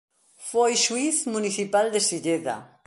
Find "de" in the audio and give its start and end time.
1.93-2.01